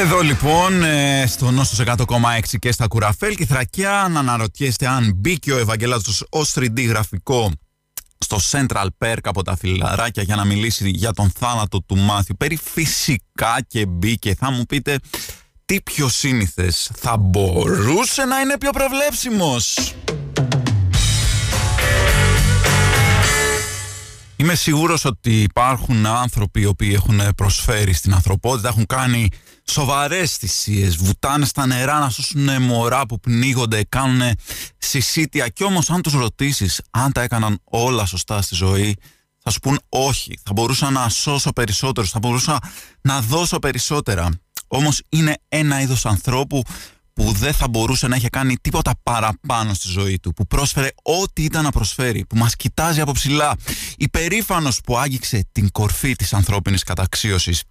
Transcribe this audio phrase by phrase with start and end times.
[0.00, 1.98] Εδώ λοιπόν ε, στο Νόστος 100,6
[2.58, 7.50] και στα Κουραφέλ και Θρακιά να αναρωτιέστε αν μπήκε ο Ευαγγελάτος ως 3D γραφικό
[8.18, 12.34] στο Central Perk από τα φιλαράκια για να μιλήσει για τον θάνατο του Μάθιου.
[12.38, 14.34] Περί φυσικά και μπήκε.
[14.34, 14.98] Θα μου πείτε
[15.64, 19.94] τι πιο σύνηθες θα μπορούσε να είναι πιο προβλέψιμος;
[24.44, 29.28] Είμαι σίγουρος ότι υπάρχουν άνθρωποι οι οποίοι έχουν προσφέρει στην ανθρωπότητα, έχουν κάνει
[29.64, 34.20] σοβαρές θυσίες, βουτάνε στα νερά να σώσουν μωρά που πνίγονται, κάνουν
[34.78, 38.96] συσίτια και όμως αν τους ρωτήσεις αν τα έκαναν όλα σωστά στη ζωή
[39.38, 42.58] θα σου πούν όχι, θα μπορούσα να σώσω περισσότερους, θα μπορούσα
[43.00, 44.28] να δώσω περισσότερα.
[44.66, 46.62] Όμως είναι ένα είδος ανθρώπου
[47.14, 51.42] που δεν θα μπορούσε να έχει κάνει τίποτα παραπάνω στη ζωή του, που πρόσφερε ό,τι
[51.42, 53.56] ήταν να προσφέρει, που μας κοιτάζει από ψηλά,
[53.96, 57.62] υπερήφανος που άγγιξε την κορφή της ανθρώπινης καταξίωσης.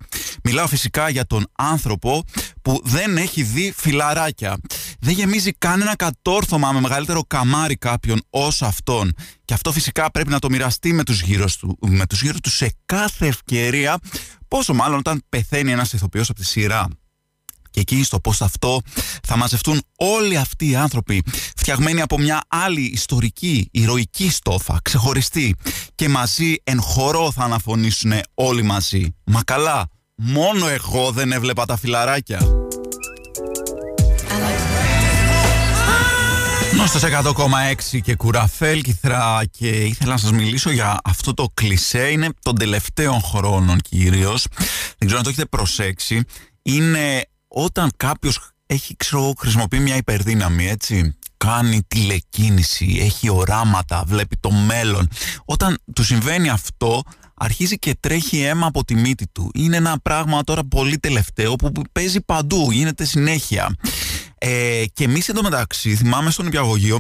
[0.44, 2.24] Μιλάω φυσικά για τον άνθρωπο
[2.62, 4.58] που δεν έχει δει φιλαράκια.
[5.00, 9.14] Δεν γεμίζει κανένα κατόρθωμα με μεγαλύτερο καμάρι κάποιον ως αυτόν.
[9.46, 12.50] Και αυτό φυσικά πρέπει να το μοιραστεί με τους γύρω του, με τους γύρω του
[12.50, 13.98] σε κάθε ευκαιρία,
[14.48, 16.88] πόσο μάλλον όταν πεθαίνει ένας ηθοποιός από τη σειρά
[17.74, 18.82] και εκεί στο πώς αυτό
[19.24, 21.24] θα μαζευτούν όλοι αυτοί οι άνθρωποι
[21.56, 25.56] φτιαγμένοι από μια άλλη ιστορική, ηρωική στόφα, ξεχωριστή
[25.96, 29.16] και μαζί εν χορό θα αναφωνήσουν όλοι μαζί.
[29.24, 32.40] Μα καλά, μόνο εγώ δεν έβλεπα τα φιλαράκια.
[36.76, 42.30] Νόστος 100,6 και κουραφέλ κυθρά και ήθελα να σας μιλήσω για αυτό το κλισέ είναι
[42.42, 44.46] των τελευταίων χρόνων κυρίως
[44.98, 46.24] δεν ξέρω αν το έχετε προσέξει
[46.62, 54.52] είναι όταν κάποιος έχει, ξέρω, χρησιμοποιεί μια υπερδύναμη, έτσι, κάνει τηλεκίνηση, έχει οράματα, βλέπει το
[54.52, 55.08] μέλλον.
[55.46, 57.02] Όταν του συμβαίνει αυτό,
[57.34, 59.52] αρχίζει και τρέχει αίμα από τη μύτη του.
[59.54, 63.76] Είναι ένα πράγμα τώρα πολύ τελευταίο που παίζει παντού, γίνεται συνέχεια.
[64.38, 67.00] Ε, και εμείς εντωμεταξύ, θυμάμαι στον υπηαγωγείο,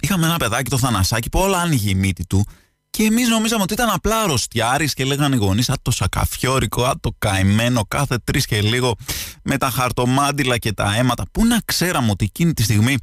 [0.00, 2.44] είχαμε ένα παιδάκι το Θανασάκι που όλα άνοιγε η μύτη του
[2.90, 6.92] και εμείς νομίζαμε ότι ήταν απλά αρρωστιάρης και λέγανε οι γονείς, Α το σακαφιόρικο, Α
[7.00, 8.94] το καημένο, κάθε τρεις και λίγο
[9.42, 11.24] με τα χαρτομάντιλα και τα αίματα.
[11.32, 12.96] Πού να ξέραμε ότι εκείνη τη στιγμή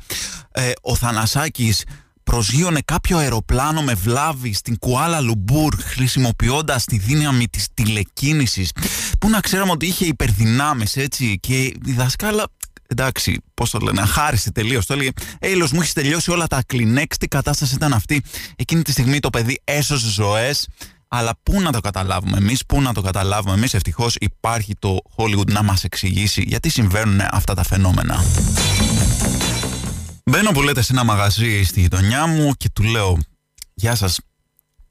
[0.51, 1.83] ε, ο Θανασάκης
[2.23, 8.71] προσγείωνε κάποιο αεροπλάνο με βλάβη στην Κουάλα Λουμπούρ χρησιμοποιώντας τη δύναμη της τηλεκίνησης.
[9.19, 12.47] Πού να ξέραμε ότι είχε υπερδυνάμεις έτσι και η δασκάλα
[12.87, 14.85] εντάξει, πώς το λένε, αχάριστη τελείως.
[14.85, 15.09] Το έλεγε,
[15.39, 17.17] Έιλο, μου έχεις τελειώσει όλα τα κλινέξ.
[17.17, 18.23] Τι κατάσταση ήταν αυτή.
[18.55, 20.67] Εκείνη τη στιγμή το παιδί έσωσε ζωές.
[21.09, 23.73] Αλλά πού να το καταλάβουμε εμείς, πού να το καταλάβουμε εμείς.
[23.73, 28.23] Ευτυχώς υπάρχει το Hollywood να μας εξηγήσει γιατί συμβαίνουν αυτά τα φαινόμενα.
[30.25, 33.17] Μπαίνω που λέτε σε ένα μαγαζί στη γειτονιά μου και του λέω
[33.79, 34.19] Γεια σας,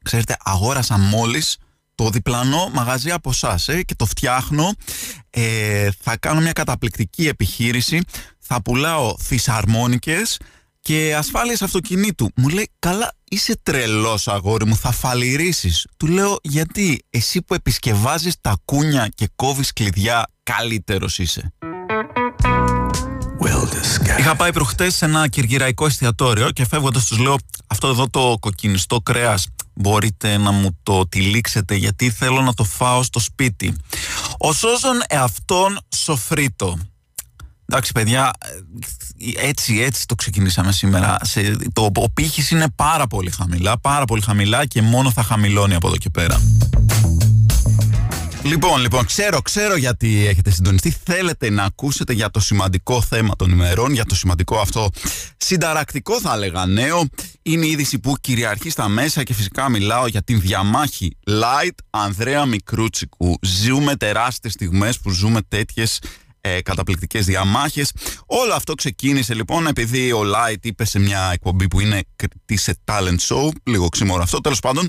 [0.04, 1.56] ξέρετε αγόρασα μόλις
[1.94, 4.72] το διπλανό μαγαζί από εσάς ε, και το φτιάχνω.
[5.38, 8.00] Ε, θα κάνω μια καταπληκτική επιχείρηση.
[8.38, 10.38] Θα πουλάω φυσαρμόνικες
[10.80, 12.28] και ασφάλειες αυτοκινήτου.
[12.36, 15.86] Μου λέει, καλά, είσαι τρελός αγόρι μου, θα φαλυρίσεις.
[15.96, 21.52] Του λέω, γιατί εσύ που επισκευάζεις τα κούνια και κόβεις κλειδιά, καλύτερος είσαι.
[24.18, 27.36] Είχα πάει προχτές σε ένα κυργυραϊκό εστιατόριο και φεύγοντας τους λέω
[27.66, 33.02] αυτό εδώ το κοκκινιστό κρέας μπορείτε να μου το τυλίξετε γιατί θέλω να το φάω
[33.02, 33.76] στο σπίτι.
[34.38, 36.78] Ο σώζον εαυτόν σοφρίτο.
[37.68, 38.30] Εντάξει παιδιά,
[39.36, 41.16] έτσι έτσι το ξεκινήσαμε σήμερα.
[41.22, 45.74] Σε, το, ο πύχης είναι πάρα πολύ χαμηλά, πάρα πολύ χαμηλά και μόνο θα χαμηλώνει
[45.74, 46.40] από εδώ και πέρα.
[48.46, 50.96] Λοιπόν, λοιπόν, ξέρω, ξέρω γιατί έχετε συντονιστεί.
[51.04, 54.90] Θέλετε να ακούσετε για το σημαντικό θέμα των ημερών, για το σημαντικό αυτό
[55.36, 57.08] συνταρακτικό θα έλεγα νέο.
[57.42, 62.44] Είναι η είδηση που κυριαρχεί στα μέσα και φυσικά μιλάω για την διαμάχη Light Ανδρέα
[62.44, 63.38] Μικρούτσικου.
[63.42, 66.00] Ζούμε τεράστιες στιγμές που ζούμε τέτοιες
[66.40, 67.92] ε, καταπληκτικές διαμάχες.
[68.26, 72.78] Όλο αυτό ξεκίνησε λοιπόν επειδή ο Light είπε σε μια εκπομπή που είναι κριτή σε
[72.84, 74.88] talent show, λίγο ξύμορο αυτό, τέλος πάντων,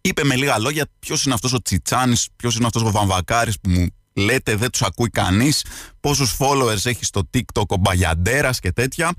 [0.00, 3.70] είπε με λίγα λόγια ποιος είναι αυτός ο Τσιτσάνης, ποιος είναι αυτός ο Βαμβακάρης που
[3.70, 3.86] μου
[4.24, 5.64] λέτε δεν τους ακούει κανείς,
[6.00, 9.12] πόσους followers έχει στο TikTok ο Μπαγιαντέρας και τέτοια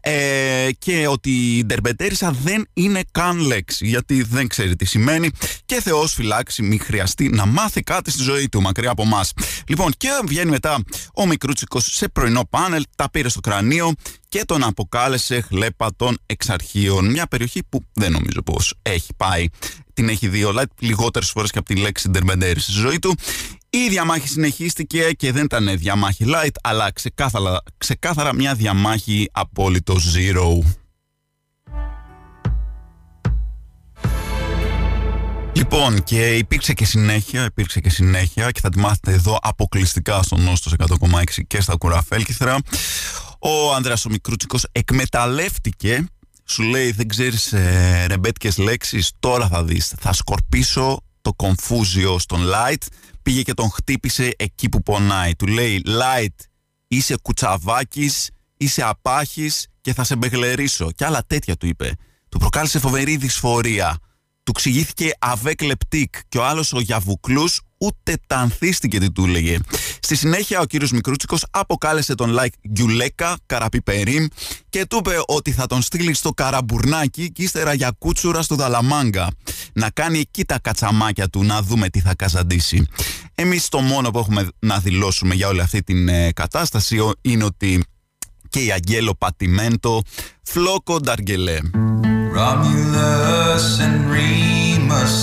[0.00, 5.30] ε, και ότι η ντερμπετέρισα δεν είναι καν λέξη γιατί δεν ξέρει τι σημαίνει
[5.64, 9.20] και Θεός φυλάξει μη χρειαστεί να μάθει κάτι στη ζωή του μακριά από εμά.
[9.66, 10.82] Λοιπόν και βγαίνει μετά
[11.14, 13.92] ο Μικρούτσικος σε πρωινό πάνελ, τα πήρε στο κρανίο
[14.28, 17.10] και τον αποκάλεσε χλέπα των εξαρχείων.
[17.10, 19.46] Μια περιοχή που δεν νομίζω πως έχει πάει.
[19.92, 23.14] Την έχει δει ο Λάιτ λιγότερες φορές και από τη λέξη Ντερμπεντέρη στη ζωή του.
[23.70, 30.58] Η διαμάχη συνεχίστηκε και δεν ήταν διαμάχη light, αλλά ξεκάθαρα, ξεκάθαρα μια διαμάχη απόλυτο zero.
[35.52, 40.42] Λοιπόν, και υπήρξε και συνέχεια, υπήρξε και συνέχεια και θα τη μάθετε εδώ αποκλειστικά στον
[40.42, 42.56] Νόστος 100,6 και στα Κουραφέλκυθρα.
[43.38, 46.06] Ο Άνδρας ο Μικρούτσικος εκμεταλλεύτηκε
[46.44, 52.40] σου λέει δεν ξέρεις ε, ρεμπέτικες λέξεις τώρα θα δεις θα σκορπίσω το κομφούζιο στον
[52.44, 52.86] Light
[53.22, 55.36] πήγε και τον χτύπησε εκεί που πονάει.
[55.36, 56.44] Του λέει Light
[56.88, 61.92] είσαι κουτσαβάκης είσαι απάχης και θα σε μπεγλερίσω και άλλα τέτοια του είπε.
[62.28, 63.98] Του προκάλεσε φοβερή δυσφορία.
[64.42, 66.14] Του ξηγήθηκε αβέκ λεπτίκ.
[66.28, 69.58] Και ο άλλος ο Γιαβουκλούς ούτε τανθίστηκε τι του έλεγε.
[70.00, 74.26] Στη συνέχεια ο κύριος Μικρούτσικος αποκάλεσε τον Like Γκιουλέκα, καραπιπερίμ
[74.68, 79.30] και του είπε ότι θα τον στείλει στο καραμπουρνάκι και ύστερα για κούτσουρα στο Δαλαμάγκα.
[79.72, 82.86] Να κάνει εκεί τα κατσαμάκια του να δούμε τι θα καζαντήσει.
[83.34, 87.84] Εμείς το μόνο που έχουμε να δηλώσουμε για όλη αυτή την ε, κατάσταση είναι ότι
[88.48, 90.02] και η Αγγέλο Πατιμέντο
[90.42, 91.58] φλόκο νταργελέ.
[92.34, 95.16] Romulus and Remus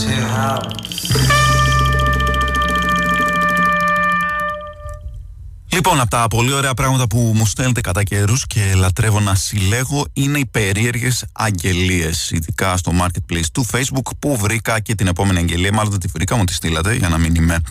[5.75, 10.05] Λοιπόν, από τα πολύ ωραία πράγματα που μου στέλνετε κατά καιρούς και λατρεύω να συλλέγω
[10.13, 12.31] είναι οι περίεργες αγγελίες.
[12.31, 15.73] Ειδικά στο marketplace του Facebook που βρήκα και την επόμενη αγγελία.
[15.73, 17.61] Μάλλον δεν τη βρήκα, μου τη στείλατε για να μην είμαι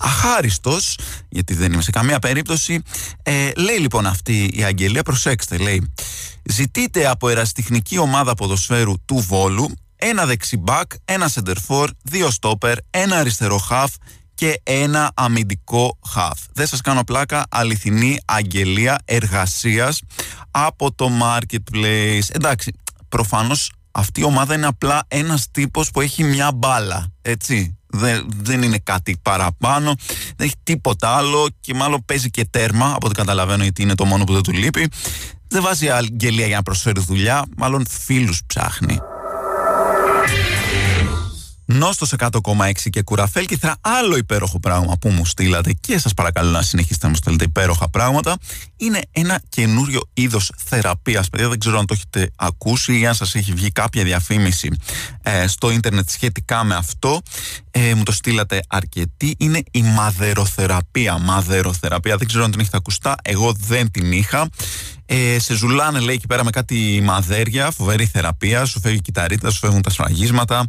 [0.00, 0.98] αχάριστος,
[1.28, 2.82] γιατί δεν είμαι σε καμία περίπτωση.
[3.22, 5.92] Ε, λέει λοιπόν αυτή η αγγελία, προσέξτε, λέει.
[6.42, 13.58] Ζητείτε από εραστηχνική ομάδα ποδοσφαίρου του Βόλου ένα δεξιμπάκ, ένα σεντερφόρ, δύο στόπερ, ένα αριστερό
[13.58, 13.92] χαφ
[14.40, 16.38] και ένα αμυντικό χαφ.
[16.52, 20.00] Δεν σας κάνω πλάκα, αληθινή αγγελία εργασίας
[20.50, 22.28] από το marketplace.
[22.28, 22.72] Εντάξει,
[23.08, 27.78] προφανώς αυτή η ομάδα είναι απλά ένας τύπος που έχει μια μπάλα, έτσι.
[27.86, 29.94] Δεν, δεν είναι κάτι παραπάνω,
[30.36, 34.04] δεν έχει τίποτα άλλο και μάλλον παίζει και τέρμα, από ό,τι καταλαβαίνω γιατί είναι το
[34.04, 34.88] μόνο που δεν του λείπει.
[35.48, 39.09] Δεν βάζει αγγελία για να προσφέρει δουλειά, μάλλον φίλους ψάχνει.
[41.72, 47.04] Νόστος 100,6 και κουραφέλκυθρα, άλλο υπέροχο πράγμα που μου στείλατε και σας παρακαλώ να συνεχίσετε
[47.06, 48.36] να μου στέλνετε υπέροχα πράγματα,
[48.76, 51.28] είναι ένα καινούριο είδος θεραπείας.
[51.28, 54.70] Παιδιά, δεν ξέρω αν το έχετε ακούσει ή αν σας έχει βγει κάποια διαφήμιση
[55.22, 57.20] ε, στο ίντερνετ σχετικά με αυτό.
[57.70, 59.34] Ε, μου το στείλατε αρκετή.
[59.38, 61.18] Είναι η μαδεροθεραπεία.
[61.18, 63.14] Μαδεροθεραπεία, δεν ξέρω αν την έχετε ακουστά.
[63.22, 64.48] Εγώ δεν την είχα.
[65.12, 69.50] Ε, σε ζουλάνε λέει εκεί πέρα με κάτι μαδέρια, φοβερή θεραπεία, σου φεύγει η κυταρίτα,
[69.50, 70.66] σου φεύγουν τα σφραγίσματα,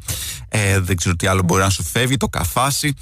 [0.50, 2.94] ε, δεν ξέρω τι άλλο μπορεί να σου φεύγει, το καφάσι.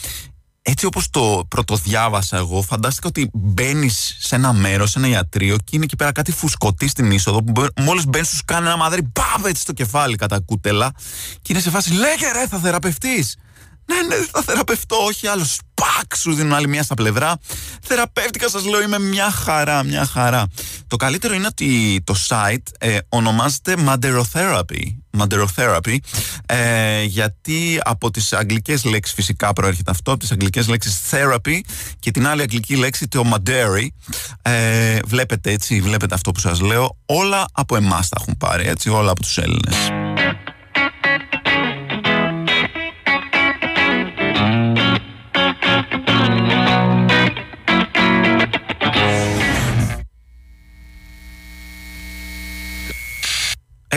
[0.62, 5.75] Έτσι όπως το πρωτοδιάβασα εγώ, φαντάστηκα ότι μπαίνεις σε ένα μέρος, σε ένα ιατρείο και
[5.75, 9.45] είναι εκεί πέρα κάτι φουσκωτή στην είσοδο που μόλις μπαίνεις σου κάνει ένα μαδέρι, μπαβ
[9.45, 10.92] έτσι στο κεφάλι κατά κούτελα
[11.42, 13.36] και είναι σε φάση, λέγε ρε θα θεραπευτείς.
[13.90, 15.44] Ναι, ναι, θα θεραπευτώ, όχι άλλο.
[15.44, 17.38] Σπακ, σου δίνουν άλλη μια στα πλευρά.
[17.82, 20.48] Θεραπεύτηκα, σας λέω, είμαι μια χαρά, μια χαρά.
[20.88, 24.96] Το καλύτερο είναι ότι το site ε, ονομάζεται Maderotherapy.
[25.18, 25.98] Maderotherapy,
[26.46, 31.60] ε, γιατί από τις αγγλικές λέξεις φυσικά προέρχεται αυτό, από τις αγγλικές λέξεις therapy
[32.00, 33.88] και την άλλη αγγλική λέξη το Maderi.
[34.42, 38.90] Ε, βλέπετε έτσι, βλέπετε αυτό που σας λέω, όλα από εμάς τα έχουν πάρει, έτσι,
[38.90, 40.08] όλα από τους Έλληνες.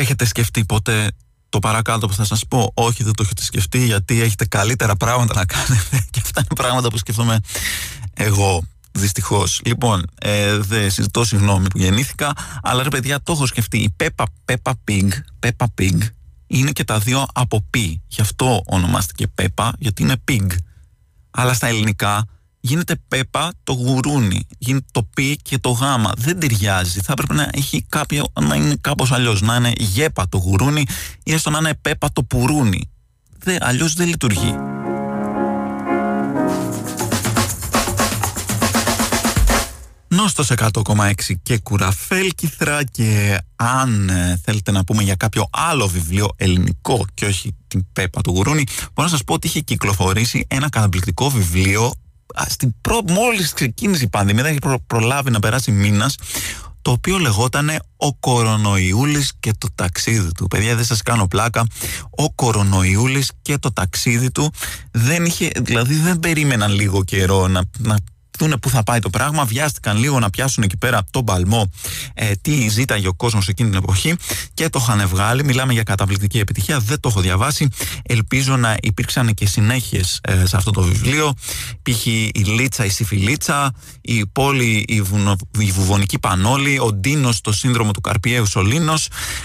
[0.02, 1.10] Έχετε σκεφτεί ποτέ
[1.48, 5.34] το παρακάτω που θα σας πω Όχι δεν το έχετε σκεφτεί γιατί έχετε καλύτερα πράγματα
[5.34, 7.38] να κάνετε Και αυτά είναι πράγματα που σκέφτομαι
[8.14, 9.60] εγώ Δυστυχώς.
[9.64, 12.32] Λοιπόν, ε, δεν συζητώ συγγνώμη που γεννήθηκα,
[12.62, 13.78] αλλά ρε παιδιά, το έχω σκεφτεί.
[13.78, 15.08] Η Peppa, Peppa Pig,
[15.40, 15.98] Peppa Pig
[16.46, 18.02] είναι και τα δύο από πι.
[18.06, 20.46] Γι' αυτό ονομάστηκε Peppa, γιατί είναι pig.
[21.30, 22.26] Αλλά στα ελληνικά
[22.64, 26.12] γίνεται πέπα το γουρούνι, γίνεται το πι και το γάμα.
[26.16, 27.00] Δεν ταιριάζει.
[27.00, 30.86] Θα έπρεπε να έχει κάποιο, να είναι κάπως αλλιώς, να είναι γέπα το γουρούνι
[31.22, 32.90] ή έστω να είναι πέπα το πουρούνι.
[33.38, 34.54] Δε, αλλιώς δεν λειτουργεί.
[40.08, 47.06] Νόστος 100,6 και κουραφέλκυθρα και αν ε, θέλετε να πούμε για κάποιο άλλο βιβλίο ελληνικό
[47.14, 48.64] και όχι την Πέπα του Γουρούνι
[48.94, 51.92] μπορώ να σας πω ότι είχε κυκλοφορήσει ένα καταπληκτικό βιβλίο
[52.48, 56.16] στην προ, μόλις ξεκίνησε η πανδημία, δεν έχει προλάβει να περάσει μήνας,
[56.82, 60.46] το οποίο λεγόταν ο κορονοϊούλης και το ταξίδι του.
[60.46, 61.66] Παιδιά δεν σας κάνω πλάκα,
[62.10, 64.52] ο κορονοϊούλης και το ταξίδι του
[64.90, 67.96] δεν είχε, δηλαδή δεν περίμεναν λίγο καιρό να, να
[68.38, 69.44] δούνε πού θα πάει το πράγμα.
[69.44, 71.70] Βιάστηκαν λίγο να πιάσουν εκεί πέρα τον παλμό
[72.14, 74.14] ε, τι ζήταγε ο κόσμος εκείνη την εποχή
[74.54, 75.44] και το είχαν βγάλει.
[75.44, 76.78] Μιλάμε για καταπληκτική επιτυχία.
[76.78, 77.68] Δεν το έχω διαβάσει.
[78.02, 81.34] Ελπίζω να υπήρξαν και συνέχειες ε, σε αυτό το βιβλίο.
[81.82, 82.06] Π.χ.
[82.06, 87.90] η Λίτσα, η Σιφιλίτσα, η πόλη, η, βουνο, η Βουβονική Πανόλη, ο Ντίνος, το σύνδρομο
[87.90, 88.94] του Καρπιέου Σολίνο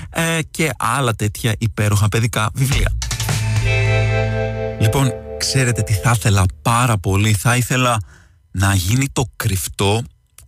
[0.10, 2.98] ε, και άλλα τέτοια υπέροχα παιδικά βιβλία.
[4.80, 7.34] Λοιπόν, ξέρετε τι θα ήθελα πάρα πολύ.
[7.34, 7.98] Θα ήθελα
[8.58, 10.04] να γίνει το κρυφτό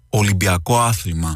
[0.10, 1.36] Ολυμπιακό άθλημα.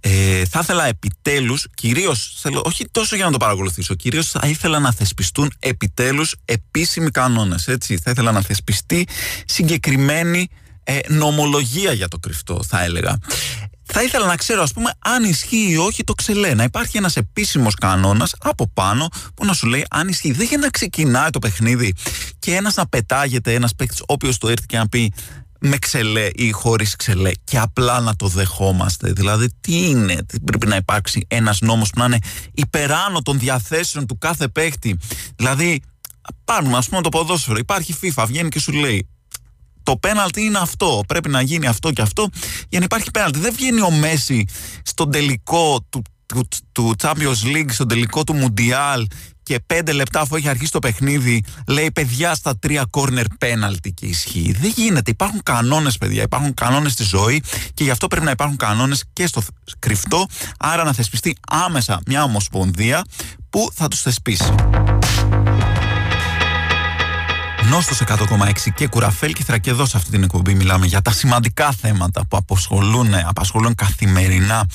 [0.00, 4.78] Ε, θα ήθελα επιτέλους, κυρίως, θέλω, όχι τόσο για να το παρακολουθήσω, κυρίως θα ήθελα
[4.78, 7.98] να θεσπιστούν επιτέλους επίσημοι κανόνες, έτσι.
[7.98, 9.06] Θα ήθελα να θεσπιστεί
[9.46, 10.48] συγκεκριμένη
[10.84, 13.18] ε, νομολογία για το κρυφτό, θα έλεγα.
[13.82, 16.54] Θα ήθελα να ξέρω, ας πούμε, αν ισχύει ή όχι το ξελέ.
[16.54, 20.32] Να υπάρχει ένας επίσημος κανόνας από πάνω που να σου λέει αν ισχύει.
[20.32, 21.94] Δεν για να ξεκινάει το παιχνίδι
[22.38, 25.12] και ένας να πετάγεται, ένας παίκτης, όποιος το έρθει και να πει
[25.62, 29.12] με ξελέ ή χωρίς ξελέ και απλά να το δεχόμαστε.
[29.12, 32.18] Δηλαδή τι είναι, πρέπει να υπάρξει ένας νόμος που να είναι
[32.52, 34.98] υπεράνω των διαθέσεων του κάθε παίχτη.
[35.36, 35.82] Δηλαδή
[36.44, 39.06] πάρουμε ας πούμε το ποδόσφαιρο, υπάρχει FIFA, βγαίνει και σου λέει
[39.82, 41.02] το πέναλτι είναι αυτό.
[41.06, 42.28] Πρέπει να γίνει αυτό και αυτό
[42.68, 43.38] για να υπάρχει πέναλτι.
[43.38, 44.44] Δεν βγαίνει ο Μέση
[44.82, 49.04] στον τελικό του, του, του Champions League, στον τελικό του Mundial
[49.42, 54.06] και πέντε λεπτά αφού έχει αρχίσει το παιχνίδι λέει παιδιά στα τρία κόρνερ πέναλτι και
[54.06, 54.56] ισχύει.
[54.60, 55.10] Δεν γίνεται.
[55.10, 57.42] Υπάρχουν κανόνες παιδιά, υπάρχουν κανόνες στη ζωή
[57.74, 59.42] και γι' αυτό πρέπει να υπάρχουν κανόνες και στο
[59.78, 60.26] κρυφτό
[60.58, 63.04] άρα να θεσπιστεί άμεσα μια ομοσπονδία
[63.50, 64.54] που θα τους θεσπίσει.
[67.72, 72.26] Νόστος 100,6 και κουραφέλ και εδώ σε αυτή την εκπομπή μιλάμε για τα σημαντικά θέματα
[72.26, 74.66] που απασχολούν, απασχολούν καθημερινά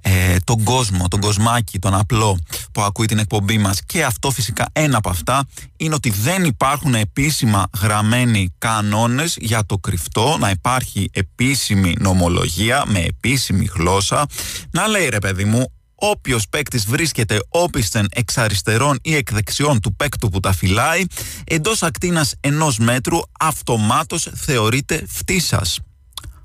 [0.00, 2.38] ε, τον κόσμο, τον κοσμάκι, τον απλό
[2.72, 3.80] που ακούει την εκπομπή μας.
[3.86, 5.44] Και αυτό φυσικά ένα από αυτά
[5.76, 12.98] είναι ότι δεν υπάρχουν επίσημα γραμμένοι κανόνες για το κρυφτό, να υπάρχει επίσημη νομολογία με
[12.98, 14.26] επίσημη γλώσσα,
[14.70, 19.96] να λέει ρε παιδί μου Όποιος παίκτης βρίσκεται όπισθεν εξ αριστερών ή εκ δεξιών του
[19.96, 21.04] παίκτου που τα φυλάει,
[21.44, 25.78] εντός ακτίνας ενός μέτρου αυτομάτως θεωρείται φτύσας.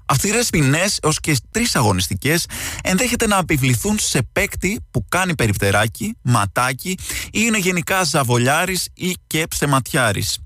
[0.06, 2.46] Αυστηρές ποινές έως και τρεις αγωνιστικές
[2.84, 6.90] ενδέχεται να επιβληθούν σε παίκτη που κάνει περιφτεράκι, ματάκι
[7.26, 10.38] ή είναι γενικά ζαβολιάρης ή και ψεματιάρης.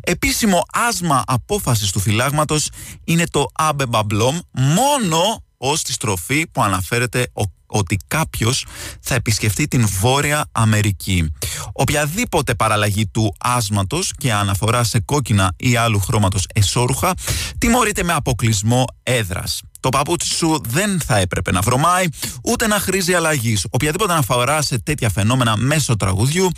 [0.00, 2.70] Επίσημο άσμα απόφασης του φυλάγματος
[3.04, 8.66] είναι το αμπεμπαμπλόμ μόνο ως τη στροφή που αναφέρεται ο ότι κάποιος
[9.00, 11.32] θα επισκεφτεί την Βόρεια Αμερική.
[11.72, 17.14] Οποιαδήποτε παραλλαγή του άσματος και αναφορά σε κόκκινα ή άλλου χρώματος εσώρουχα
[17.58, 19.60] τιμωρείται με αποκλεισμό έδρας.
[19.80, 22.06] Το παπούτσι σου δεν θα έπρεπε να βρωμάει
[22.42, 23.66] ούτε να χρήζει αλλαγής.
[23.70, 26.50] Οποιαδήποτε αναφορά σε τέτοια φαινόμενα μέσω τραγουδιού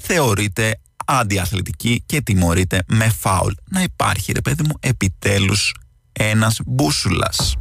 [0.00, 3.52] θεωρείται αντιαθλητική και τιμωρείται με φάουλ.
[3.64, 5.74] Να υπάρχει ρε παιδί μου επιτέλους
[6.12, 7.56] ένας μπούσουλας.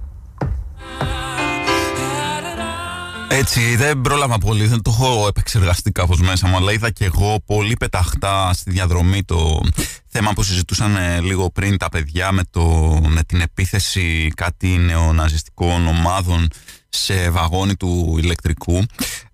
[3.36, 7.40] Έτσι, δεν πρόλαβα πολύ, δεν το έχω επεξεργαστεί κάπως μέσα μου, αλλά είδα και εγώ
[7.46, 9.62] πολύ πεταχτά στη διαδρομή το
[10.08, 12.62] θέμα που συζητούσαν ε, λίγο πριν τα παιδιά με, το,
[13.08, 16.48] με την επίθεση κάτι νεοναζιστικών ομάδων
[16.90, 18.84] σε βαγόνι του ηλεκτρικού.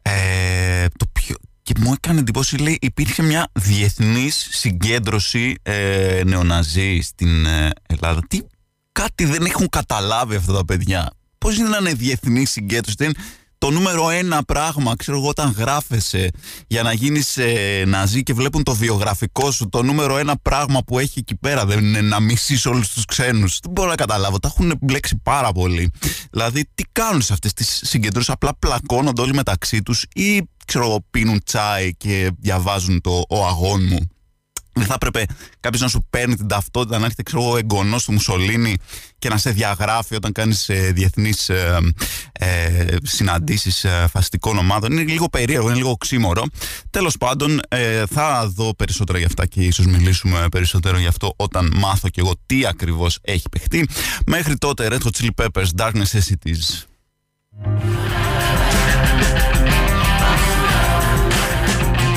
[0.01, 7.45] Ε, το πιο, και μου έκανε εντυπώση, λέει, υπήρχε μια διεθνής συγκέντρωση ε, νεοναζί στην
[7.45, 8.21] ε, Ελλάδα.
[8.27, 8.39] Τι,
[8.91, 11.11] κάτι δεν έχουν καταλάβει αυτά τα παιδιά.
[11.37, 13.11] Πώς είναι να είναι διεθνής συγκέντρωση, δεν
[13.59, 16.29] το νούμερο ένα πράγμα, ξέρω εγώ, όταν γράφεσαι
[16.67, 20.99] για να γίνεις ε, ναζί και βλέπουν το βιογραφικό σου, το νούμερο ένα πράγμα που
[20.99, 23.59] έχει εκεί πέρα δεν είναι να μισείς όλους τους ξένους.
[23.61, 24.39] Δεν μπορώ να καταλάβω.
[24.39, 25.91] Τα έχουν μπλέξει πάρα πολύ.
[26.31, 31.05] Δηλαδή, τι κάνουν σε αυτές τις συγκεντρώσεις, απλά πλακώνονται όλοι μεταξύ τους ή ξέρω εγώ,
[31.09, 34.09] πίνουν τσάι και διαβάζουν το Ο αγών μου.
[34.79, 35.25] Δεν θα έπρεπε
[35.59, 38.77] κάποιος να σου παίρνει την ταυτότητα, να έρχεται ξέρω, εγγονός του Μουσολίνη
[39.17, 41.77] και να σε διαγράφει όταν κάνεις ε, διεθνείς ε,
[42.31, 44.91] ε, συναντήσεις ε, φασιστικών ομάδων.
[44.91, 46.43] Είναι λίγο περίεργο, είναι λίγο οξύμορο.
[46.89, 51.71] Τέλος πάντων, ε, θα δω περισσότερα γι' αυτά και ίσως μιλήσουμε περισσότερο γι' αυτό όταν
[51.75, 53.87] μάθω κι εγώ τι ακριβώς έχει παιχτεί.
[54.25, 56.87] Μέχρι τότε, Red Hot Chili Peppers, Dark Necessities.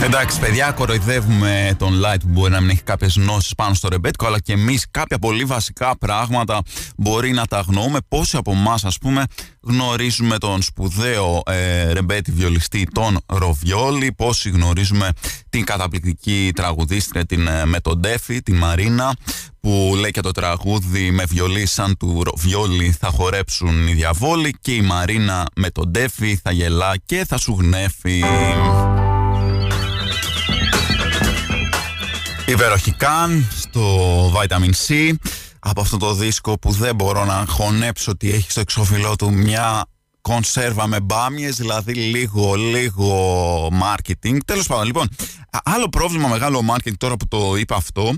[0.05, 4.27] Εντάξει, παιδιά, κοροϊδεύουμε τον Light που μπορεί να μην έχει κάποιες γνώσεις πάνω στο ρεμπέτικο,
[4.27, 6.63] αλλά και εμείς κάποια πολύ βασικά πράγματα
[6.97, 7.99] μπορεί να τα αγνοούμε.
[8.09, 9.25] Πόσοι από εμάς, ας πούμε,
[9.61, 15.09] γνωρίζουμε τον σπουδαίο ε, ρεμπέτη βιολιστή τον Ροβιόλη, πόσοι γνωρίζουμε
[15.49, 19.15] την καταπληκτική τραγουδίστρια την, ε, με τον Ντέφι, την Μαρίνα,
[19.61, 24.75] που λέει και το τραγούδι με βιολί σαν του Ροβιόλη θα χορέψουν οι διαβόλοι και
[24.75, 28.23] η Μαρίνα με τον Ντέφι θα γελά και θα σου γνέφει.
[32.53, 35.13] Υπεροχικάν στο Vitamin C
[35.59, 39.85] από αυτό το δίσκο που δεν μπορώ να χωνέψω ότι έχει στο εξώφυλλό του μια
[40.21, 44.37] κονσέρβα με μπάμιες, δηλαδή λίγο, λίγο marketing.
[44.45, 45.09] Τέλος πάντων, λοιπόν,
[45.65, 48.15] άλλο πρόβλημα μεγάλο marketing τώρα που το είπα αυτό,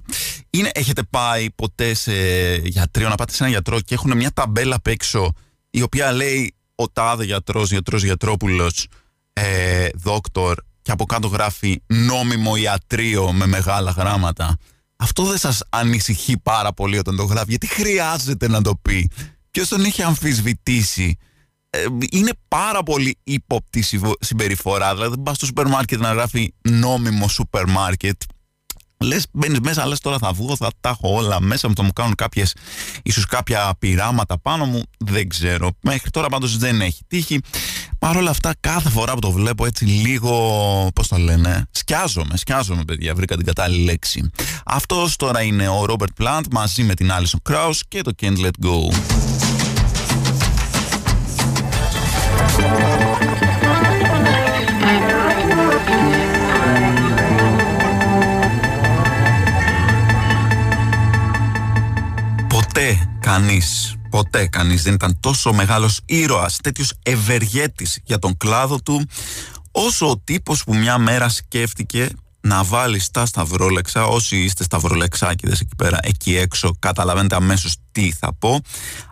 [0.51, 2.13] είναι έχετε πάει ποτέ σε
[2.57, 5.33] γιατρό, να πάτε σε ένα γιατρό και έχουν μια ταμπέλα απ' έξω
[5.71, 8.87] η οποία λέει ο τάδε γιατρός, γιατρός, γιατρόπουλος,
[9.33, 14.57] ε, δόκτωρ και από κάτω γράφει νόμιμο ιατρείο με μεγάλα γράμματα.
[14.97, 19.11] Αυτό δεν σας ανησυχεί πάρα πολύ όταν το γράφει, γιατί χρειάζεται να το πει.
[19.51, 21.17] Ποιος τον έχει αμφισβητήσει.
[21.71, 23.85] Ε, είναι πάρα πολύ ύποπτη
[24.21, 24.95] συμπεριφορά.
[24.95, 28.23] Δηλαδή, δεν πας στο σούπερ μάρκετ να γράφει νόμιμο σούπερ μάρκετ.
[28.99, 31.93] Λες, μπαίνεις μέσα, λες τώρα θα βγω, θα τα έχω όλα μέσα μου, θα μου
[31.93, 32.55] κάνουν κάποιες,
[33.03, 34.83] ίσως κάποια πειράματα πάνω μου.
[34.99, 35.71] Δεν ξέρω.
[35.83, 37.41] Μέχρι τώρα πάντως δεν έχει τύχει.
[38.05, 40.31] Παρ' όλα αυτά, κάθε φορά που το βλέπω έτσι λίγο,
[40.95, 43.15] πώς το λένε, σκιάζομαι, σκιάζομαι, παιδιά.
[43.15, 44.31] Βρήκα την κατάλληλη λέξη.
[44.65, 48.67] Αυτός τώρα είναι ο Robert Plant μαζί με την Alison Krauss και το Can't Let
[48.67, 48.95] Go.
[62.49, 69.09] Ποτέ κανείς, ποτέ κανείς δεν ήταν τόσο μεγάλος ήρωας, τέτοιος ευεργέτης για τον κλάδο του,
[69.71, 72.09] όσο ο τύπος που μια μέρα σκέφτηκε
[72.41, 78.35] να βάλει στα σταυρόλεξα, όσοι είστε σταυρολεξάκιδες εκεί πέρα, εκεί έξω, καταλαβαίνετε αμέσως τι θα
[78.35, 78.61] πω,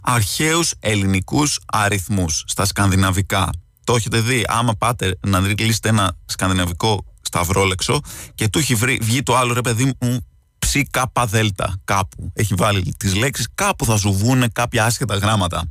[0.02, 3.50] αρχαίους ελληνικούς αριθμούς στα σκανδιναβικά.
[3.84, 8.00] Το έχετε δει, άμα πάτε να κλείσετε ένα σκανδιναβικό σταυρόλεξο
[8.34, 10.26] και του έχει βγει το άλλο ρε παιδί μου
[10.66, 12.32] ψι κάπα δέλτα κάπου.
[12.34, 15.68] Έχει βάλει τις λέξεις, κάπου θα σου βγουν κάποια άσχετα γράμματα.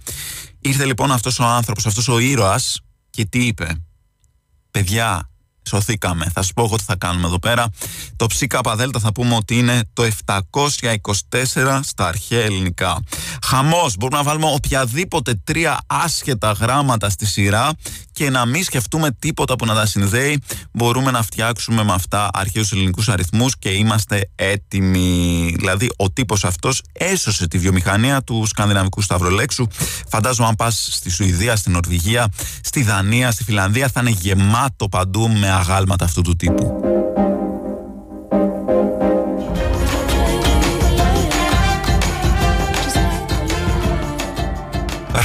[0.59, 2.79] Ήρθε λοιπόν αυτός ο άνθρωπος, αυτός ο ήρωας
[3.09, 3.67] και τι είπε;
[4.71, 5.29] Παιδιά,
[5.69, 6.25] σωθήκαμε.
[6.33, 7.67] Θα σου πω εγώ τι θα κάνουμε εδώ πέρα.
[8.15, 8.27] Το
[8.75, 12.99] ΔΕΛΤΑ θα πούμε ότι είναι το 724 στα αρχαία ελληνικά.
[13.43, 13.95] Χαμός.
[13.97, 17.71] Μπορούμε να βάλουμε οποιαδήποτε τρία άσχετα γράμματα στη σειρά
[18.21, 20.41] και να μην σκεφτούμε τίποτα που να τα συνδέει.
[20.71, 25.53] Μπορούμε να φτιάξουμε με αυτά αρχαίους ελληνικούς αριθμούς και είμαστε έτοιμοι.
[25.57, 29.67] Δηλαδή, ο τύπος αυτός έσωσε τη βιομηχανία του σκανδιναβικού σταυρολέξου.
[30.07, 32.27] Φαντάζομαι, αν πας στη Σουηδία, στη Νορβηγία,
[32.63, 36.81] στη Δανία, στη Φιλανδία, θα είναι γεμάτο παντού με αγάλματα αυτού του τύπου.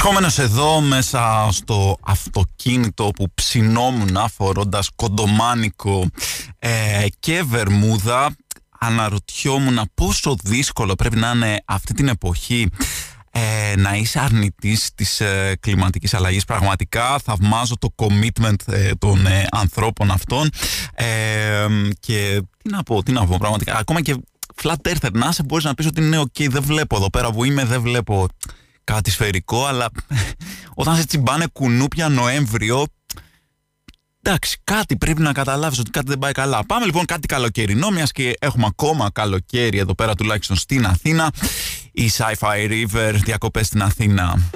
[0.09, 6.09] Ερχόμενος εδώ μέσα στο αυτοκίνητο που ψινόμουν φορώντας κοντομάνικο
[6.59, 8.35] ε, και βερμούδα
[8.79, 12.69] αναρωτιόμουν πόσο δύσκολο πρέπει να είναι αυτή την εποχή
[13.31, 16.45] ε, να είσαι αρνητής της ε, κλιματικής αλλαγής.
[16.45, 20.49] Πραγματικά θαυμάζω το commitment ε, των ε, ανθρώπων αυτών
[21.99, 23.77] και τι να πω, τι να πω πραγματικά.
[23.77, 24.15] Ακόμα και
[24.63, 27.43] flat earther να είσαι μπορείς να πεις ότι είναι ok, δεν βλέπω εδώ πέρα που
[27.43, 28.27] είμαι, δεν βλέπω
[28.91, 29.89] κάτι σφαιρικό, αλλά
[30.73, 32.85] όταν σε τσιμπάνε κουνούπια Νοέμβριο,
[34.21, 36.65] εντάξει, κάτι πρέπει να καταλάβεις ότι κάτι δεν πάει καλά.
[36.65, 41.31] Πάμε λοιπόν κάτι καλοκαιρινό, μιας και έχουμε ακόμα καλοκαίρι εδώ πέρα τουλάχιστον στην Αθήνα.
[41.91, 44.51] Η Sci-Fi River, διακοπές στην Αθήνα.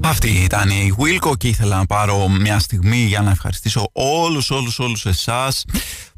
[0.00, 4.78] Αυτή ήταν η Wilco και ήθελα να πάρω μια στιγμή για να ευχαριστήσω όλους όλους
[4.78, 5.64] όλους εσάς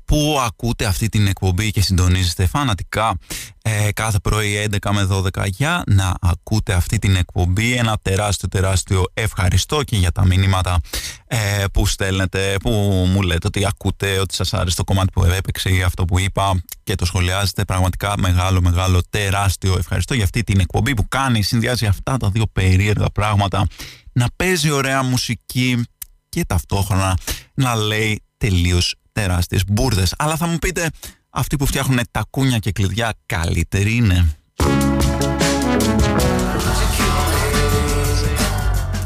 [0.09, 3.15] που ακούτε αυτή την εκπομπή και συντονίζεστε φανατικά
[3.63, 7.73] ε, κάθε πρωί 11 με 12 για να ακούτε αυτή την εκπομπή.
[7.73, 10.81] Ένα τεράστιο τεράστιο ευχαριστώ και για τα μηνύματα
[11.27, 12.71] ε, που στέλνετε, που
[13.13, 16.63] μου λέτε ότι ακούτε, ότι σας άρεσε το κομμάτι που έπαιξε ή αυτό που είπα
[16.83, 17.65] και το σχολιάζετε.
[17.65, 22.45] Πραγματικά μεγάλο μεγάλο τεράστιο ευχαριστώ για αυτή την εκπομπή που κάνει, συνδυάζει αυτά τα δύο
[22.53, 23.67] περίεργα πράγματα
[24.13, 25.85] να παίζει ωραία μουσική
[26.29, 27.19] και ταυτόχρονα
[27.55, 30.15] να λέει τελείως τεράστιες μπουρδες.
[30.19, 30.91] Αλλά θα μου πείτε,
[31.31, 34.37] αυτοί που φτιάχνουν τα κούνια και κλειδιά καλύτεροι είναι;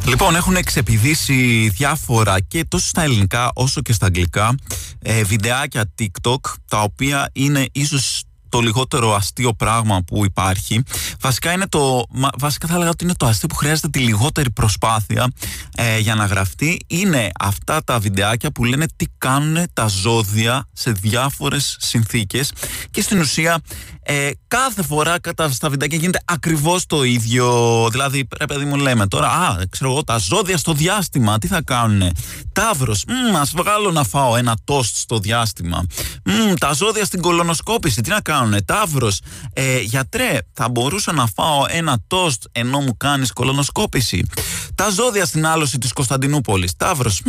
[0.07, 4.55] Λοιπόν, έχουν εξεπηδήσει διάφορα και τόσο στα ελληνικά όσο και στα αγγλικά
[4.99, 8.23] ε, βιντεάκια TikTok τα οποία είναι ίσως
[8.53, 10.83] το λιγότερο αστείο πράγμα που υπάρχει.
[11.21, 12.05] Βασικά είναι το.
[12.39, 15.33] Βασικά θα έλεγα ότι είναι το αστείο που χρειάζεται τη λιγότερη προσπάθεια
[15.77, 16.81] ε, για να γραφτεί.
[16.87, 22.53] Είναι αυτά τα βιντεάκια που λένε τι κάνουν τα ζώδια σε διάφορες συνθήκες.
[22.91, 23.61] Και στην ουσία
[24.05, 27.89] ε, κάθε φορά κατά στα βιντεάκια γίνεται ακριβώς το ίδιο.
[27.91, 31.63] Δηλαδή, ρε παιδί μου, λέμε τώρα, Α, ξέρω εγώ, τα ζώδια στο διάστημα, τι θα
[31.63, 32.11] κάνουνε;
[32.53, 33.05] Ταύρος,
[33.41, 35.85] ας βγάλω να φάω ένα τόστ στο διάστημα.
[36.25, 38.63] Μ, τα ζώδια στην κολονοσκόπηση, τι να κάνουνε.
[38.63, 39.21] Ταύρος,
[39.53, 44.27] ε, γιατρέ, θα μπορούσα να φάω ένα τόστ ενώ μου κάνεις κολονοσκόπηση.
[44.75, 46.77] Τα ζώδια στην άλωση της Κωνσταντινούπολης.
[46.77, 47.23] Ταύρος,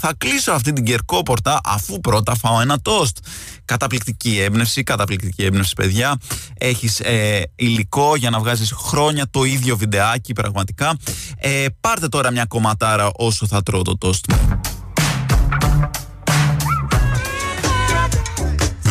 [0.00, 3.16] θα κλείσω αυτή την κερκόπορτα αφού πρώτα φάω ένα τόστ.
[3.64, 6.16] Καταπληκτική έμπνευση, καταπληκτική έμπνευση, παιδιά.
[6.58, 10.96] Έχεις ε, υλικό για να βγάζεις χρόνια το ίδιο βιντεάκι, πραγματικά.
[11.36, 14.24] Ε, πάρτε τώρα μια κομματάρα όσο θα τρώω το τόστ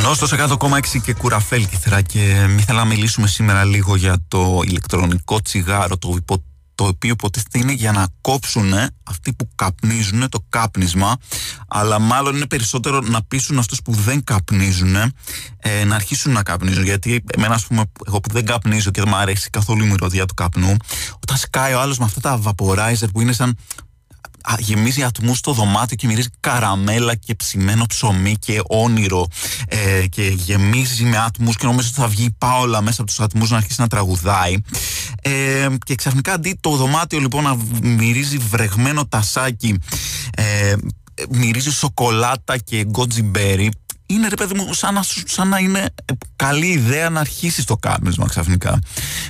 [0.03, 6.17] Νόστος 100,6 και κουραφέλκυθρα και ήθελα να μιλήσουμε σήμερα λίγο για το ηλεκτρονικό τσιγάρο, το,
[6.75, 11.17] το οποίο υποτίθεται είναι για να κόψουν αυτοί που καπνίζουν το κάπνισμα
[11.67, 14.95] αλλά μάλλον είναι περισσότερο να πείσουν αυτούς που δεν καπνίζουν
[15.57, 16.83] ε, να αρχίσουν να καπνίζουν.
[16.83, 20.25] Γιατί εμένα ας πούμε εγώ που δεν καπνίζω και δεν μου αρέσει καθόλου η μυρωδία
[20.25, 20.75] του καπνού
[21.23, 23.57] όταν σκάει ο άλλος με αυτά τα vaporizer που είναι σαν
[24.59, 29.27] γεμίζει ατμούς στο δωμάτιο και μυρίζει καραμέλα και ψημένο ψωμί και όνειρο
[29.67, 33.49] ε, και γεμίζει με άτμους και νομίζω ότι θα βγει πάολα μέσα από τους ατμούς
[33.49, 34.55] να αρχίσει να τραγουδάει.
[35.21, 39.79] Ε, και ξαφνικά αντί το δωμάτιο λοιπόν να μυρίζει βρεγμένο τασάκι
[40.35, 40.75] ε,
[41.29, 43.71] μυρίζει σοκολάτα και γκότζιμπέρι
[44.05, 45.93] είναι ρε παιδί μου σαν να, σαν να είναι
[46.35, 48.79] καλή ιδέα να αρχίσεις το κάπνισμα ξαφνικά.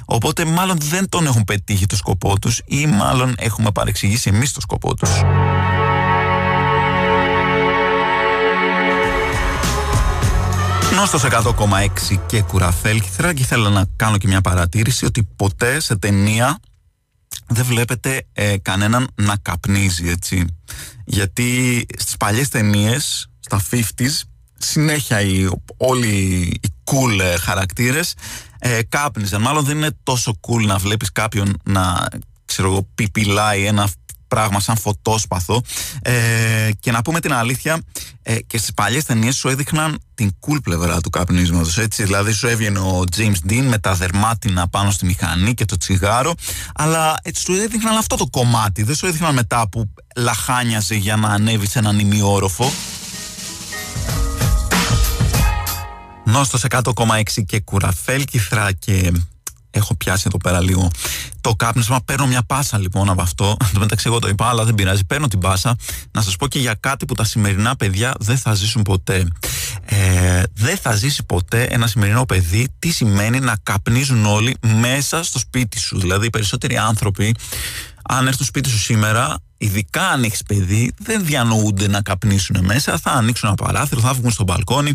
[0.06, 4.62] Οπότε μάλλον δεν τον έχουν πετύχει το σκοπό τους ή μάλλον έχουμε παρεξηγήσει εμείς το
[4.62, 5.10] σκοπό τους.
[10.96, 16.60] Νόστος 100,6 και κουραφέλκυθρα και θέλω να κάνω και μια παρατήρηση ότι ποτέ σε ταινία
[17.48, 20.46] δεν βλέπετε ε, κανέναν να καπνίζει έτσι
[21.06, 24.22] γιατί στις παλιές ταινίες, στα 50s
[24.64, 26.08] συνέχεια οι, όλοι
[26.62, 28.14] οι cool ε, χαρακτήρες
[28.60, 29.42] ε, κάπνιζαν.
[29.42, 32.08] Μάλλον δεν είναι τόσο cool να βλέπεις κάποιον να
[32.46, 33.90] ξέρω εγώ, πιπιλάει ένα
[34.28, 35.62] πράγμα σαν φωτόσπαθο.
[36.02, 37.82] Ε, και να πούμε την αλήθεια
[38.24, 42.04] ε, και στις παλιές ταινίες σου έδειχναν την cool πλευρά του καπνίσματος έτσι.
[42.04, 46.34] Δηλαδή σου έβγαινε ο James Dean με τα δερμάτινα πάνω στη μηχανή και το τσιγάρο
[46.76, 48.84] αλλά έτσι σου έδειχναν αυτό το κομμάτι.
[48.84, 52.72] Δεν σου έδειχναν μετά που λαχάνιαζε για να ανέβει σε έναν ημιόροφο
[56.34, 59.12] Νόστος 100,6 και κουραφέλκυθρα και
[59.72, 60.92] έχω πιάσει εδώ πέρα λίγο
[61.42, 62.02] το κάπνισμα.
[62.06, 63.58] Παίρνω μια πάσα λοιπόν από αυτό.
[63.64, 65.06] Εν τω μεταξύ, εγώ το είπα, αλλά δεν πειράζει.
[65.06, 65.76] Παίρνω την πάσα
[66.12, 69.28] να σας πω και για κάτι που τα σημερινά παιδιά δεν θα ζήσουν ποτέ.
[69.86, 75.40] Ε, δεν θα ζήσει ποτέ ένα σημερινό παιδί τι σημαίνει να καπνίζουν όλοι μέσα στο
[75.40, 76.00] σπίτι σου.
[76.00, 77.36] Δηλαδή, οι περισσότεροι άνθρωποι,
[78.04, 82.98] αν έρθουν στο σπίτι σου σήμερα, ειδικά αν έχεις παιδί, δεν διανοούνται να καπνίσουν μέσα.
[82.98, 84.94] Θα ανοίξουν ένα παράθυρο, θα βγουν στο μπαλκόνι.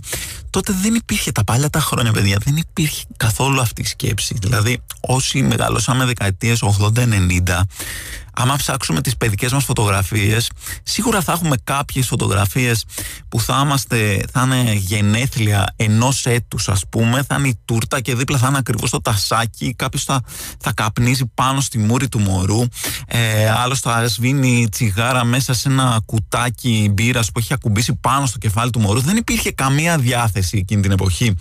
[0.51, 4.37] Τότε δεν υπήρχε τα παλιά τα χρόνια, παιδιά, δεν υπήρχε καθόλου αυτή η σκέψη.
[4.41, 7.67] Δηλαδή, όσοι μεγαλώσαμε δεκαετίες 80-90,
[8.41, 10.51] άμα ψάξουμε τις παιδικές μας φωτογραφίες
[10.83, 12.85] σίγουρα θα έχουμε κάποιες φωτογραφίες
[13.29, 17.23] που θα, είμαστε, θα είναι γενέθλια ενός έτους ας πούμε.
[17.23, 19.75] Θα είναι η τούρτα και δίπλα θα είναι ακριβώς το τασάκι.
[19.75, 20.21] Κάποιος θα,
[20.61, 22.61] θα καπνίζει πάνω στη μούρη του μωρού.
[23.07, 28.39] Ε, άλλος θα σβήνει τσιγάρα μέσα σε ένα κουτάκι μπύρας που έχει ακουμπήσει πάνω στο
[28.39, 29.01] κεφάλι του μωρού.
[29.01, 31.35] Δεν υπήρχε καμία διάθεση εκείνη την εποχή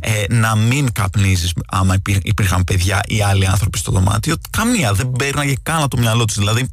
[0.00, 4.36] ε, να μην καπνίζεις άμα υπήρχαν παιδιά ή άλλοι άνθρωποι στο δωμάτιο.
[4.50, 4.92] Καμία.
[4.92, 6.36] Δεν παίρναγε καν το μυαλό τους.
[6.42, 6.68] Δηλαδή,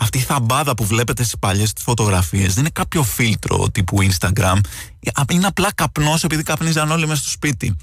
[0.00, 4.56] αυτή η θαμπάδα που βλέπετε στις παλιές φωτογραφίες δεν είναι κάποιο φίλτρο τύπου Instagram.
[5.30, 7.76] Είναι απλά καπνός επειδή καπνίζαν όλοι μέσα στο σπίτι.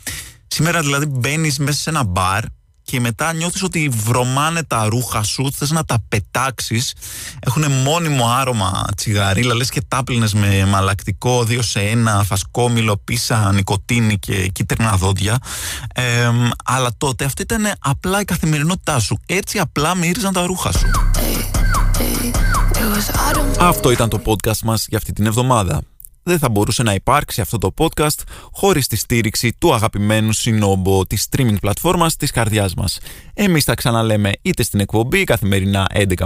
[0.48, 2.44] Σήμερα δηλαδή μπαίνεις μέσα σε ένα μπαρ
[2.84, 6.94] και μετά νιώθεις ότι βρωμάνε τα ρούχα σου, θες να τα πετάξεις,
[7.40, 14.20] έχουν μόνιμο άρωμα τσιγαρίλα, λες και τάπλινες με μαλακτικό, δύο σε ένα, φασκόμηλο, πίσα, νικοτίνη
[14.20, 15.38] και κίτρινα δόντια.
[15.94, 16.32] Ε,
[16.64, 19.20] αλλά τότε αυτή ήταν απλά η καθημερινότητά σου.
[19.26, 21.07] Έτσι απλά μύριζαν τα ρούχα σου.
[23.60, 25.82] Αυτό ήταν το podcast μας για αυτή την εβδομάδα
[26.28, 31.28] δεν θα μπορούσε να υπάρξει αυτό το podcast χωρίς τη στήριξη του αγαπημένου συνόμπο της
[31.30, 33.00] streaming πλατφόρμας της καρδιάς μας.
[33.34, 36.26] Εμείς θα ξαναλέμε είτε στην εκπομπή καθημερινά 11